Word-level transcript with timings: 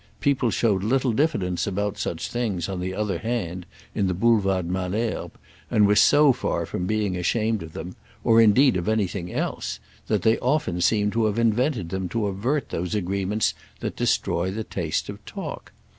People 0.19 0.49
showed 0.49 0.83
little 0.83 1.11
diffidence 1.13 1.67
about 1.67 1.95
such 1.99 2.29
things, 2.29 2.67
on 2.67 2.79
the 2.79 2.91
other 2.91 3.19
hand, 3.19 3.67
in 3.93 4.07
the 4.07 4.15
Boulevard 4.15 4.67
Malesherbes, 4.67 5.35
and 5.69 5.85
were 5.85 5.95
so 5.95 6.33
far 6.33 6.65
from 6.65 6.87
being 6.87 7.15
ashamed 7.15 7.61
of 7.61 7.73
them—or 7.73 8.41
indeed 8.41 8.77
of 8.77 8.89
anything 8.89 9.31
else—that 9.31 10.23
they 10.23 10.39
often 10.39 10.81
seemed 10.81 11.13
to 11.13 11.25
have 11.25 11.37
invented 11.37 11.89
them 11.89 12.09
to 12.09 12.25
avert 12.25 12.69
those 12.69 12.95
agreements 12.95 13.53
that 13.79 13.95
destroy 13.95 14.49
the 14.49 14.63
taste 14.63 15.07
of 15.07 15.23
talk. 15.23 15.71